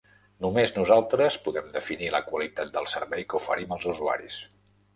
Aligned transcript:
Només 0.45 0.71
nosaltres 0.77 1.37
podem 1.49 1.67
definir 1.75 2.09
la 2.15 2.23
qualitat 2.31 2.73
del 2.79 2.91
servei 2.97 3.29
que 3.29 3.41
oferim 3.43 3.79
als 3.79 3.89
usuaris. 3.95 4.43